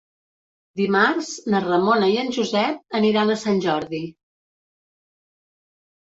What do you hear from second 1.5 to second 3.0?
na Ramona i en Josep